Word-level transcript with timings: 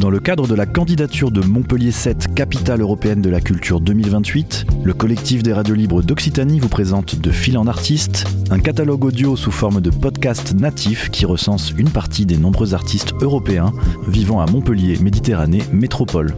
Dans 0.00 0.08
le 0.08 0.18
cadre 0.18 0.48
de 0.48 0.54
la 0.54 0.64
candidature 0.64 1.30
de 1.30 1.42
Montpellier 1.42 1.90
7 1.90 2.34
Capitale 2.34 2.80
européenne 2.80 3.20
de 3.20 3.28
la 3.28 3.42
culture 3.42 3.82
2028, 3.82 4.64
le 4.82 4.94
collectif 4.94 5.42
des 5.42 5.52
radios 5.52 5.74
libres 5.74 6.00
d'Occitanie 6.00 6.58
vous 6.58 6.70
présente 6.70 7.16
De 7.16 7.30
fil 7.30 7.58
en 7.58 7.66
artiste, 7.66 8.24
un 8.50 8.60
catalogue 8.60 9.04
audio 9.04 9.36
sous 9.36 9.50
forme 9.50 9.82
de 9.82 9.90
podcast 9.90 10.54
natif 10.54 11.10
qui 11.10 11.26
recense 11.26 11.74
une 11.76 11.90
partie 11.90 12.24
des 12.24 12.38
nombreux 12.38 12.72
artistes 12.72 13.12
européens 13.20 13.74
vivant 14.08 14.40
à 14.40 14.46
Montpellier, 14.46 14.96
Méditerranée, 15.00 15.62
métropole. 15.70 16.34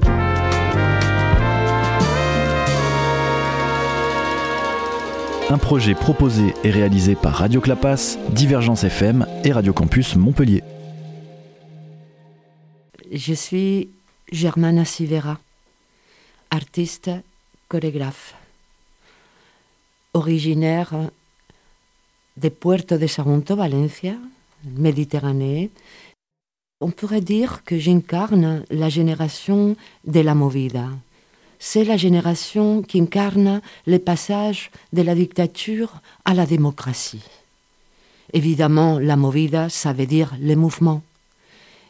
Un 5.50 5.58
projet 5.58 5.94
proposé 5.94 6.52
et 6.64 6.70
réalisé 6.72 7.14
par 7.14 7.34
Radio 7.34 7.60
Clapas, 7.60 8.18
Divergence 8.34 8.82
FM 8.82 9.24
et 9.44 9.52
Radio 9.52 9.72
Campus 9.72 10.16
Montpellier. 10.16 10.64
Je 13.15 13.34
suis 13.34 13.91
Germana 14.30 14.87
Sivera, 14.87 15.39
artiste, 16.51 17.11
chorégraphe, 17.69 18.35
originaire 20.15 21.11
de 22.38 22.48
Puerto 22.48 22.97
de 22.97 23.07
Sagunto, 23.07 23.55
Valencia, 23.55 24.15
Méditerranée. 24.65 25.71
On 26.80 26.91
pourrait 26.91 27.21
dire 27.21 27.62
que 27.65 27.79
j'incarne 27.79 28.65
la 28.71 28.88
génération 28.88 29.77
de 30.07 30.21
la 30.21 30.35
movida. 30.35 30.88
C'est 31.59 31.85
la 31.85 31.99
génération 31.99 32.80
qui 32.80 32.99
incarne 32.99 33.60
le 33.87 33.99
passage 33.99 34.71
de 34.95 35.02
la 35.02 35.15
dictature 35.15 36.01
à 36.24 36.33
la 36.33 36.47
démocratie. 36.47 37.29
Évidemment, 38.33 38.99
la 38.99 39.16
movida, 39.16 39.69
ça 39.69 39.93
veut 39.93 40.07
dire 40.07 40.35
les 40.41 40.57
mouvements. 40.57 41.02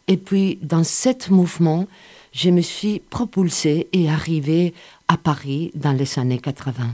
Et 0.08 0.16
puis, 0.16 0.58
dans 0.62 0.84
ce 0.84 1.30
mouvement, 1.30 1.86
je 2.32 2.50
me 2.50 2.60
suis 2.60 3.00
propulsée 3.00 3.88
et 3.92 4.08
arrivée 4.08 4.74
à 5.08 5.16
Paris 5.16 5.70
dans 5.74 5.92
les 5.92 6.18
années 6.18 6.38
80. 6.38 6.90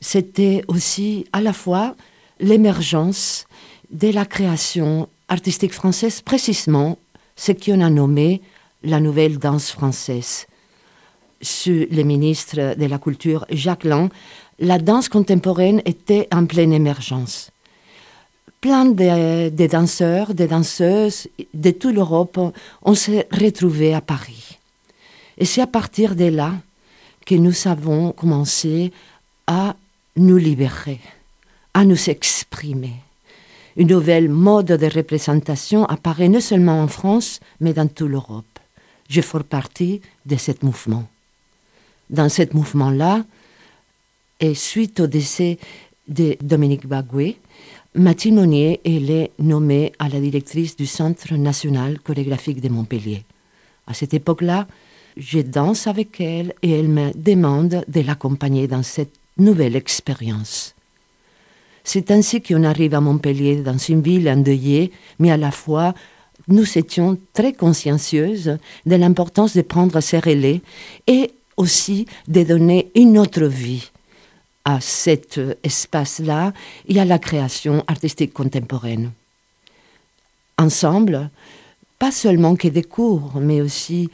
C'était 0.00 0.64
aussi 0.68 1.26
à 1.32 1.40
la 1.40 1.52
fois 1.52 1.94
l'émergence 2.40 3.46
de 3.90 4.08
la 4.08 4.24
création 4.24 5.08
artistique 5.28 5.72
française, 5.72 6.20
précisément 6.20 6.98
ce 7.36 7.52
qu'on 7.52 7.80
a 7.80 7.90
nommé 7.90 8.42
la 8.82 9.00
nouvelle 9.00 9.38
danse 9.38 9.70
française. 9.70 10.46
Sous 11.40 11.86
le 11.90 12.02
ministre 12.02 12.74
de 12.76 12.86
la 12.86 12.98
Culture 12.98 13.46
Jacques 13.50 13.84
Lang, 13.84 14.10
la 14.58 14.78
danse 14.78 15.08
contemporaine 15.08 15.82
était 15.84 16.28
en 16.32 16.46
pleine 16.46 16.72
émergence 16.72 17.50
plein 18.62 18.86
de, 18.86 19.66
danseurs, 19.66 20.34
de 20.34 20.46
danseuses 20.46 21.28
de 21.52 21.72
toute 21.72 21.94
l'Europe 21.94 22.38
ont 22.82 22.94
se 22.94 23.24
retrouvés 23.36 23.92
à 23.92 24.00
Paris. 24.00 24.58
Et 25.36 25.44
c'est 25.44 25.60
à 25.60 25.66
partir 25.66 26.14
de 26.14 26.26
là 26.26 26.54
que 27.26 27.34
nous 27.34 27.54
avons 27.66 28.12
commencé 28.12 28.92
à 29.48 29.74
nous 30.16 30.36
libérer, 30.36 31.00
à 31.74 31.84
nous 31.84 32.08
exprimer. 32.08 32.94
Une 33.76 33.88
nouvelle 33.88 34.28
mode 34.28 34.66
de 34.66 34.86
représentation 34.86 35.84
apparaît 35.86 36.28
non 36.28 36.40
seulement 36.40 36.82
en 36.82 36.88
France, 36.88 37.40
mais 37.60 37.72
dans 37.72 37.88
toute 37.88 38.10
l'Europe. 38.10 38.58
Je 39.08 39.22
fais 39.22 39.42
partie 39.42 40.00
de 40.24 40.36
ce 40.36 40.52
mouvement. 40.62 41.08
Dans 42.10 42.28
ce 42.28 42.42
mouvement-là, 42.54 43.24
et 44.38 44.54
suite 44.54 45.00
au 45.00 45.06
décès 45.06 45.58
de 46.08 46.36
Dominique 46.42 46.86
Bagué, 46.86 47.36
Mathilde 47.94 48.36
Monnier, 48.36 48.80
elle 48.84 49.10
est 49.10 49.30
nommée 49.38 49.92
à 49.98 50.08
la 50.08 50.20
directrice 50.20 50.76
du 50.76 50.86
Centre 50.86 51.34
national 51.34 52.00
chorégraphique 52.00 52.60
de 52.60 52.68
Montpellier. 52.68 53.24
À 53.86 53.94
cette 53.94 54.14
époque-là, 54.14 54.66
je 55.16 55.40
danse 55.40 55.86
avec 55.86 56.20
elle 56.20 56.54
et 56.62 56.70
elle 56.70 56.88
me 56.88 57.10
demande 57.14 57.84
de 57.86 58.00
l'accompagner 58.00 58.66
dans 58.66 58.82
cette 58.82 59.14
nouvelle 59.36 59.76
expérience. 59.76 60.74
C'est 61.84 62.10
ainsi 62.10 62.40
qu'on 62.40 62.64
arrive 62.64 62.94
à 62.94 63.00
Montpellier, 63.00 63.56
dans 63.56 63.76
une 63.76 64.02
ville 64.02 64.28
endeuillée, 64.28 64.92
mais 65.18 65.30
à 65.30 65.36
la 65.36 65.50
fois 65.50 65.94
nous 66.48 66.78
étions 66.78 67.18
très 67.32 67.52
consciencieuses 67.52 68.58
de 68.86 68.96
l'importance 68.96 69.56
de 69.56 69.62
prendre 69.62 70.00
ces 70.00 70.18
relais 70.18 70.60
et 71.06 71.30
aussi 71.56 72.06
de 72.26 72.42
donner 72.42 72.90
une 72.94 73.18
autre 73.18 73.44
vie 73.44 73.91
à 74.64 74.80
cet 74.80 75.40
espace-là 75.62 76.52
et 76.88 77.00
à 77.00 77.04
la 77.04 77.18
création 77.18 77.84
artistique 77.86 78.32
contemporaine. 78.32 79.10
Ensemble, 80.58 81.30
pas 81.98 82.12
seulement 82.12 82.56
que 82.56 82.68
des 82.68 82.82
cours, 82.82 83.32
mais 83.40 83.60
aussi 83.60 84.08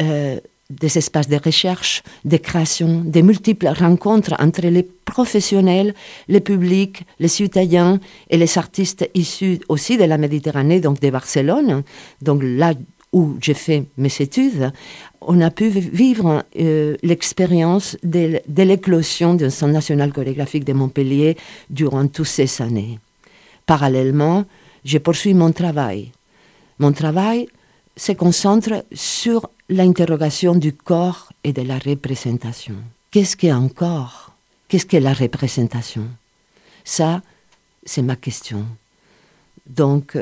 euh, 0.00 0.38
des 0.70 0.98
espaces 0.98 1.28
de 1.28 1.38
recherche, 1.42 2.02
de 2.24 2.36
création, 2.36 3.02
des 3.04 3.22
multiples 3.22 3.68
rencontres 3.68 4.34
entre 4.38 4.62
les 4.62 4.82
professionnels, 4.82 5.94
le 6.28 6.40
public, 6.40 7.04
les 7.18 7.28
citoyens 7.28 8.00
et 8.30 8.36
les 8.36 8.58
artistes 8.58 9.08
issus 9.14 9.60
aussi 9.68 9.98
de 9.98 10.04
la 10.04 10.18
Méditerranée, 10.18 10.80
donc 10.80 11.00
de 11.00 11.10
Barcelone. 11.10 11.82
Donc 12.22 12.42
là 12.42 12.74
où 13.12 13.36
j'ai 13.40 13.54
fait 13.54 13.84
mes 13.96 14.12
études, 14.20 14.72
on 15.20 15.40
a 15.40 15.50
pu 15.50 15.68
vivre 15.68 16.44
euh, 16.58 16.96
l'expérience 17.02 17.96
de, 18.02 18.40
l'éclosion 18.62 19.34
du 19.34 19.50
Centre 19.50 19.72
national 19.72 20.12
chorégraphique 20.12 20.64
de 20.64 20.72
Montpellier 20.72 21.36
durant 21.68 22.06
toutes 22.08 22.26
ces 22.26 22.62
années. 22.62 22.98
Parallèlement, 23.66 24.44
j'ai 24.84 24.98
poursuivi 24.98 25.34
mon 25.34 25.52
travail. 25.52 26.10
Mon 26.78 26.92
travail 26.92 27.48
se 27.96 28.12
concentre 28.12 28.84
sur 28.92 29.48
l'interrogation 29.68 30.54
du 30.54 30.72
corps 30.72 31.32
et 31.44 31.52
de 31.52 31.62
la 31.62 31.78
représentation. 31.78 32.76
Qu'est-ce 33.10 33.36
qu'est 33.36 33.50
un 33.50 33.68
corps? 33.68 34.32
Qu'est-ce 34.68 34.86
qu'est 34.86 35.00
la 35.00 35.12
représentation? 35.12 36.08
Ça, 36.82 37.22
c'est 37.84 38.02
ma 38.02 38.16
question. 38.16 38.64
Donc, 39.66 40.16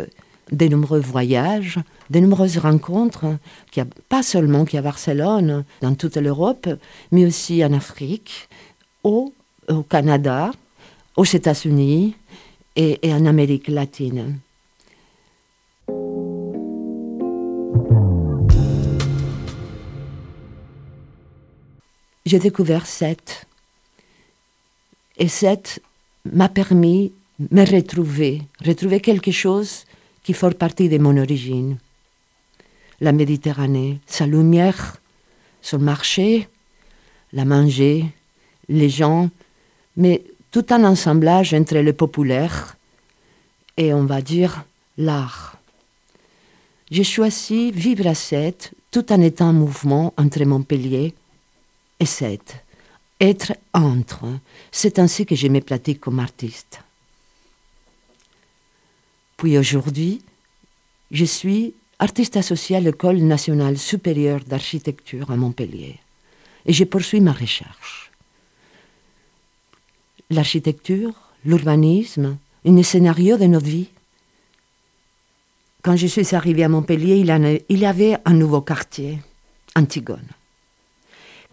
de 0.52 0.66
nombreux 0.66 1.00
voyages, 1.00 1.78
de 2.10 2.20
nombreuses 2.20 2.58
rencontres, 2.58 3.38
qui 3.70 3.80
a, 3.80 3.86
pas 4.08 4.22
seulement 4.22 4.64
qui 4.64 4.76
à 4.76 4.82
Barcelone, 4.82 5.64
dans 5.80 5.94
toute 5.94 6.16
l'Europe, 6.16 6.68
mais 7.12 7.24
aussi 7.24 7.64
en 7.64 7.72
Afrique, 7.72 8.48
au, 9.04 9.32
Canada, 9.88 10.50
aux 11.16 11.24
États-Unis 11.24 12.16
et, 12.76 12.98
en 13.04 13.26
Amérique 13.26 13.68
latine. 13.68 14.38
J'ai 22.26 22.38
découvert 22.38 22.86
cette. 22.86 23.46
Et 25.16 25.28
cette 25.28 25.82
m'a 26.32 26.48
permis 26.48 27.12
de 27.38 27.54
me 27.54 27.64
retrouver, 27.64 28.42
retrouver 28.64 29.00
quelque 29.00 29.30
chose 29.32 29.84
qui 30.22 30.32
fait 30.32 30.56
partie 30.56 30.88
de 30.88 30.98
mon 30.98 31.16
origine. 31.16 31.78
La 33.00 33.12
Méditerranée, 33.12 34.00
sa 34.06 34.26
lumière, 34.26 34.98
son 35.62 35.78
marché, 35.78 36.48
la 37.32 37.44
manger, 37.44 38.06
les 38.68 38.88
gens, 38.88 39.30
mais 39.96 40.22
tout 40.50 40.66
un 40.70 40.84
assemblage 40.84 41.54
entre 41.54 41.78
le 41.78 41.92
populaire 41.92 42.76
et, 43.76 43.94
on 43.94 44.04
va 44.04 44.20
dire, 44.20 44.64
l'art. 44.98 45.56
J'ai 46.90 47.04
choisi 47.04 47.70
vivre 47.70 48.06
à 48.06 48.14
Sète 48.14 48.72
tout 48.90 49.12
en 49.12 49.20
étant 49.20 49.50
en 49.50 49.52
mouvement 49.52 50.12
entre 50.16 50.44
Montpellier 50.44 51.14
et 52.00 52.06
Sète. 52.06 52.64
Être 53.20 53.52
entre, 53.72 54.24
c'est 54.72 54.98
ainsi 54.98 55.24
que 55.24 55.36
je 55.36 55.46
me 55.48 55.60
pratique 55.60 56.00
comme 56.00 56.18
artiste. 56.18 56.80
Puis 59.40 59.56
aujourd'hui, 59.56 60.20
je 61.10 61.24
suis 61.24 61.72
artiste 61.98 62.36
associé 62.36 62.76
à 62.76 62.80
l'École 62.80 63.22
nationale 63.22 63.78
supérieure 63.78 64.40
d'architecture 64.40 65.30
à 65.30 65.36
Montpellier 65.36 65.98
et 66.66 66.74
je 66.74 66.84
poursuis 66.84 67.22
ma 67.22 67.32
recherche. 67.32 68.12
L'architecture, 70.28 71.14
l'urbanisme, 71.46 72.36
un 72.66 72.82
scénario 72.82 73.38
de 73.38 73.46
notre 73.46 73.64
vie. 73.64 73.88
Quand 75.80 75.96
je 75.96 76.06
suis 76.06 76.34
arrivée 76.36 76.64
à 76.64 76.68
Montpellier, 76.68 77.16
il 77.70 77.78
y 77.78 77.86
avait 77.86 78.18
un 78.26 78.34
nouveau 78.34 78.60
quartier, 78.60 79.20
Antigone. 79.74 80.28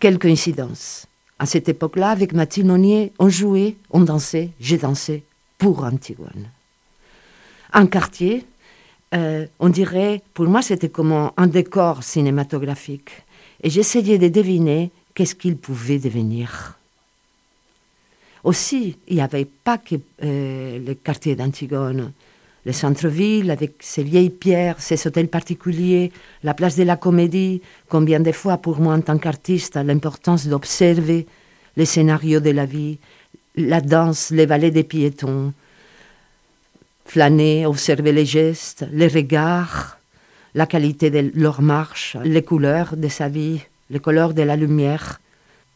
Quelle 0.01 0.19
coïncidence. 0.19 1.07
À 1.39 1.45
cette 1.45 1.69
époque-là, 1.69 2.09
avec 2.09 2.33
Mathilde 2.33 2.69
on 3.17 3.29
jouait, 3.29 3.77
on 3.91 4.01
dansait, 4.01 4.49
j'ai 4.59 4.77
dansé 4.77 5.23
pour 5.57 5.85
Antigone 5.85 6.51
un 7.73 7.87
quartier, 7.87 8.45
euh, 9.13 9.45
on 9.59 9.69
dirait, 9.69 10.21
pour 10.33 10.47
moi, 10.47 10.61
c'était 10.61 10.89
comme 10.89 11.31
un 11.35 11.47
décor 11.47 12.03
cinématographique. 12.03 13.11
Et 13.63 13.69
j'essayais 13.69 14.17
de 14.17 14.27
deviner 14.27 14.91
qu'est-ce 15.13 15.35
qu'il 15.35 15.57
pouvait 15.57 15.99
devenir. 15.99 16.77
Aussi, 18.43 18.97
il 19.07 19.15
n'y 19.15 19.21
avait 19.21 19.45
pas 19.45 19.77
que 19.77 19.95
euh, 20.23 20.79
le 20.79 20.93
quartier 20.93 21.35
d'Antigone. 21.35 22.11
le 22.65 22.73
centre-ville 22.73 23.49
avec 23.49 23.75
ses 23.79 24.03
vieilles 24.03 24.29
pierres, 24.29 24.81
ses 24.81 25.07
hôtels 25.07 25.29
particuliers, 25.29 26.11
la 26.43 26.53
place 26.53 26.75
de 26.75 26.83
la 26.83 26.97
comédie, 26.97 27.61
combien 27.87 28.19
de 28.19 28.33
fois 28.33 28.57
pour 28.57 28.81
moi 28.81 28.93
en 28.93 28.99
tant 28.99 29.17
qu'artiste 29.17 29.75
l'importance 29.77 30.47
d'observer 30.47 31.25
les 31.77 31.85
scénarios 31.85 32.41
de 32.41 32.49
la 32.49 32.65
vie, 32.65 32.99
la 33.55 33.79
danse, 33.79 34.31
les 34.31 34.45
vallées 34.45 34.71
des 34.71 34.83
piétons, 34.83 35.53
flâner, 37.07 37.65
observer 37.65 38.11
les 38.11 38.25
gestes, 38.25 38.85
les 38.91 39.07
regards, 39.07 39.97
la 40.53 40.65
qualité 40.65 41.09
de 41.09 41.31
leur 41.35 41.61
marche, 41.61 42.17
les 42.23 42.43
couleurs 42.43 42.95
de 42.97 43.07
sa 43.07 43.29
vie, 43.29 43.61
les 43.89 43.99
couleurs 43.99 44.33
de 44.33 44.41
la 44.41 44.55
lumière, 44.55 45.19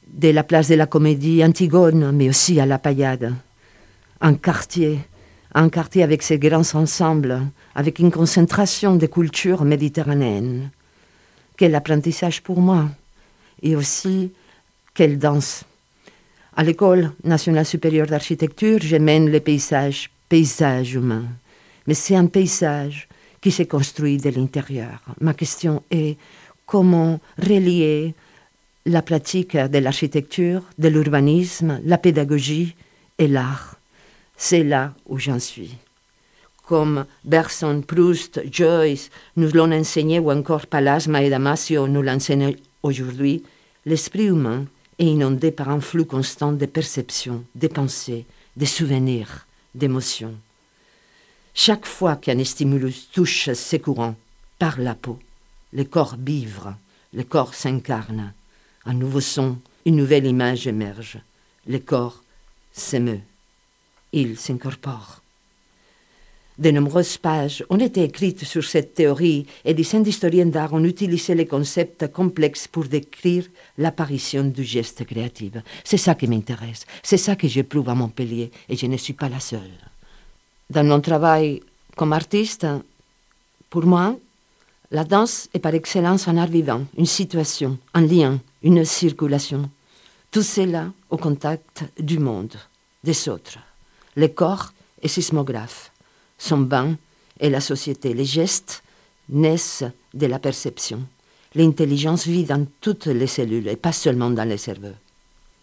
de 0.08 0.30
la 0.30 0.44
place 0.44 0.68
de 0.68 0.76
la 0.76 0.88
comédie 0.88 1.44
Antigone, 1.44 2.12
mais 2.12 2.30
aussi 2.30 2.60
à 2.60 2.66
la 2.66 2.78
paillade. 2.78 3.34
Un 4.20 4.36
quartier, 4.36 5.00
un 5.56 5.70
quartier 5.70 6.04
avec 6.04 6.22
ses 6.22 6.38
grands 6.38 6.76
ensembles, 6.76 7.42
avec 7.76 8.00
une 8.00 8.12
concentration 8.12 8.96
de 8.98 9.08
cultures 9.08 9.64
méditerranéennes. 9.64 10.70
Quel 11.56 11.76
apprentissage 11.76 12.42
pour 12.42 12.60
moi 12.60 12.90
et 13.64 13.76
aussi 13.76 14.32
quelle 14.94 15.18
danse. 15.18 15.64
À 16.56 16.64
l'école 16.64 17.12
nationale 17.24 17.66
supérieure 17.66 18.08
d'architecture, 18.08 18.80
je 18.82 18.98
mène 18.98 19.32
le 19.32 19.40
paysage, 19.40 20.10
paysage 20.32 20.94
humain. 20.94 21.26
Mais 21.88 21.94
c'est 21.94 22.16
un 22.16 22.28
paysage 22.28 23.10
qui 23.42 23.52
s'est 23.52 23.68
construit 23.68 24.16
de 24.16 24.30
l'intérieur. 24.30 25.02
Ma 25.20 25.34
question 25.34 25.84
est 25.92 26.18
comment 26.66 27.20
relier 27.38 28.16
la 28.86 29.02
pratique 29.02 29.58
de 29.58 29.78
l'architecture, 29.80 30.64
de 30.78 30.88
l'urbanisme, 30.88 31.82
la 31.84 31.98
pédagogie 31.98 32.76
et 33.18 33.28
l'art? 33.28 33.76
C'est 34.38 34.64
là 34.64 34.94
où 35.06 35.20
j'en 35.20 35.40
suis. 35.40 35.76
Comme 36.66 37.06
Bergson, 37.26 37.84
Proust, 37.86 38.42
Joyce 38.50 39.10
nous 39.36 39.52
l'ont 39.52 39.74
enseigné 39.74 40.20
ou 40.20 40.32
encore 40.32 40.66
Palasma 40.66 41.24
et 41.24 41.30
Damasio 41.30 41.90
nous 41.90 42.02
l'enseignent 42.02 42.56
aujourd'hui, 42.84 43.44
l'esprit 43.86 44.28
humain 44.28 44.64
est 44.98 45.08
inondé 45.08 45.52
par 45.52 45.68
un 45.68 45.82
flux 45.82 46.06
constant 46.06 46.54
de 46.54 46.66
perceptions, 46.68 47.44
de 47.56 47.68
pensées, 47.68 48.26
de 48.56 48.66
souvenirs, 48.66 49.46
d'émotions. 49.76 50.36
Chaque 51.54 51.86
fois 51.86 52.16
qu'un 52.16 52.44
stimulus 52.44 53.10
touche 53.12 53.52
ses 53.54 53.80
courants 53.80 54.16
par 54.60 54.80
la 54.80 54.96
peau, 54.96 55.20
le 55.74 55.84
corps 55.84 56.16
vivre, 56.18 56.76
le 57.14 57.24
corps 57.24 57.54
s'incarne. 57.54 58.34
Un 58.86 58.94
nouveau 58.94 59.22
son, 59.22 59.58
une 59.86 59.98
nouvelle 59.98 60.26
image 60.26 60.68
émerge. 60.68 61.20
Le 61.68 61.78
corps 61.80 62.24
s'émeut 62.72 63.22
il 64.14 64.38
s'incorpore. 64.38 65.21
De 66.58 66.70
nombreuses 66.70 67.18
pages 67.18 67.64
ont 67.70 67.80
été 67.80 68.04
écrites 68.04 68.44
sur 68.44 68.64
cette 68.64 68.94
théorie 68.94 69.46
et 69.64 69.74
des 69.74 69.96
historiens 69.96 70.46
d'art 70.46 70.74
ont 70.74 70.84
utilisé 70.84 71.34
les 71.34 71.48
concepts 71.48 72.12
complexes 72.12 72.68
pour 72.68 72.86
décrire 72.86 73.46
l'apparition 73.78 74.44
du 74.44 74.64
geste 74.64 75.06
créatif. 75.06 75.54
C'est 75.84 75.98
ça 75.98 76.16
qui 76.16 76.28
m'intéresse, 76.28 76.86
c'est 77.02 77.18
ça 77.18 77.36
que 77.36 77.48
j'éprouve 77.48 77.90
à 77.90 77.96
Montpellier 77.96 78.52
et 78.70 78.76
je 78.76 78.86
ne 78.86 78.98
suis 78.98 79.14
pas 79.14 79.30
la 79.30 79.40
seule. 79.40 79.72
Dans 80.70 80.84
mon 80.84 81.02
travail 81.02 81.62
comme 81.96 82.14
artiste, 82.14 82.68
pour 83.70 83.86
moi, 83.86 84.16
la 84.92 85.06
danse 85.06 85.50
est 85.54 85.60
par 85.60 85.74
excellence 85.74 86.28
un 86.28 86.38
art 86.38 86.48
vivant, 86.48 86.86
une 86.98 87.06
situation, 87.06 87.78
un 87.94 88.02
lien, 88.02 88.40
une 88.62 88.84
circulation. 88.84 89.70
Tout 90.30 90.44
cela 90.44 90.92
au 91.10 91.18
contact 91.18 91.86
du 91.98 92.20
monde, 92.20 92.56
des 93.04 93.30
autres. 93.30 93.58
Le 94.16 94.28
corps 94.28 94.74
est 95.02 95.08
sismographe. 95.08 95.92
Son 96.42 96.58
bain 96.58 96.98
est 97.40 97.52
la 97.52 97.62
société. 97.62 98.16
Les 98.16 98.26
gestes 98.26 98.82
naissent 99.30 99.84
de 100.12 100.26
la 100.26 100.40
perception. 100.40 101.04
L'intelligence 101.54 102.26
vit 102.26 102.46
dans 102.46 102.66
toutes 102.82 103.06
les 103.06 103.28
cellules 103.28 103.68
et 103.68 103.76
pas 103.76 103.92
seulement 103.92 104.32
dans 104.32 104.50
les 104.50 104.58
cerveaux. 104.58 104.98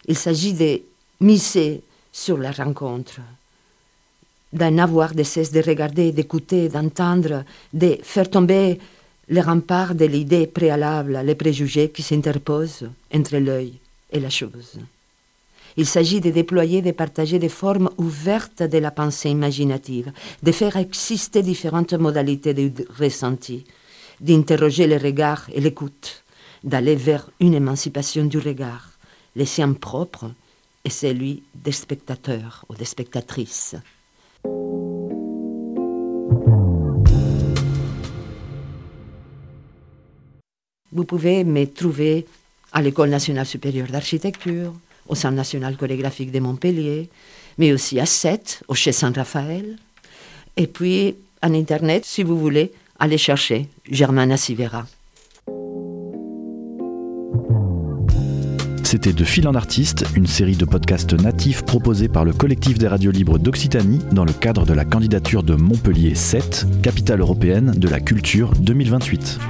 Il 0.06 0.16
s'agit 0.16 0.52
de 0.52 0.80
miser 1.20 1.82
sur 2.12 2.38
la 2.38 2.52
rencontre, 2.52 3.20
d'en 4.52 4.78
avoir 4.78 5.14
de 5.14 5.24
cesse 5.24 5.50
de 5.50 5.60
regarder, 5.60 6.12
d'écouter, 6.12 6.68
d'entendre, 6.68 7.44
de 7.72 7.98
faire 8.02 8.30
tomber 8.30 8.78
les 9.28 9.40
remparts 9.40 9.96
de 9.96 10.04
l'idée 10.04 10.46
préalable, 10.46 11.20
les 11.24 11.34
préjugés 11.34 11.90
qui 11.90 12.02
s'interposent 12.02 12.88
entre 13.12 13.36
l'œil 13.38 13.74
et 14.12 14.20
la 14.20 14.30
chose. 14.30 14.78
Il 15.78 15.86
s'agit 15.86 16.20
de 16.20 16.30
déployer, 16.30 16.82
de 16.82 16.90
partager 16.90 17.38
des 17.38 17.48
formes 17.48 17.88
ouvertes 17.98 18.64
de 18.64 18.78
la 18.78 18.90
pensée 18.90 19.30
imaginative, 19.30 20.10
de 20.42 20.50
faire 20.50 20.76
exister 20.76 21.40
différentes 21.40 21.92
modalités 21.92 22.52
de 22.52 22.84
ressenti, 22.98 23.64
d'interroger 24.20 24.88
le 24.88 24.96
regard 24.96 25.48
et 25.54 25.60
l'écoute, 25.60 26.24
d'aller 26.64 26.96
vers 26.96 27.30
une 27.38 27.54
émancipation 27.54 28.24
du 28.24 28.38
regard, 28.38 28.90
le 29.36 29.44
sien 29.44 29.72
propre 29.72 30.32
et 30.84 30.90
celui 30.90 31.44
des 31.54 31.70
spectateurs 31.70 32.64
ou 32.68 32.74
des 32.74 32.84
spectatrices. 32.84 33.76
Vous 40.90 41.04
pouvez 41.04 41.44
me 41.44 41.66
trouver 41.66 42.26
à 42.72 42.82
l'École 42.82 43.10
nationale 43.10 43.46
supérieure 43.46 43.86
d'architecture, 43.86 44.74
au 45.08 45.14
Centre 45.14 45.34
national 45.34 45.76
chorégraphique 45.76 46.30
de 46.32 46.40
Montpellier, 46.40 47.08
mais 47.58 47.72
aussi 47.72 47.98
à 47.98 48.06
Sète, 48.06 48.62
au 48.68 48.74
Chez 48.74 48.92
Saint-Raphaël. 48.92 49.76
Et 50.56 50.66
puis, 50.66 51.16
en 51.42 51.54
Internet, 51.54 52.04
si 52.04 52.22
vous 52.22 52.38
voulez, 52.38 52.72
allez 52.98 53.18
chercher 53.18 53.68
Germaine 53.90 54.36
Sivera. 54.36 54.86
C'était 58.88 59.12
De 59.12 59.22
Fil 59.22 59.46
en 59.46 59.54
Artiste, 59.54 60.06
une 60.14 60.26
série 60.26 60.56
de 60.56 60.64
podcasts 60.64 61.12
natifs 61.12 61.62
proposés 61.62 62.08
par 62.08 62.24
le 62.24 62.32
collectif 62.32 62.78
des 62.78 62.88
radios 62.88 63.10
libres 63.10 63.38
d'Occitanie 63.38 64.00
dans 64.12 64.24
le 64.24 64.32
cadre 64.32 64.64
de 64.64 64.72
la 64.72 64.86
candidature 64.86 65.42
de 65.42 65.54
Montpellier 65.56 66.14
7, 66.14 66.66
capitale 66.82 67.20
européenne 67.20 67.74
de 67.76 67.86
la 67.86 68.00
culture 68.00 68.52
2028. 68.58 69.40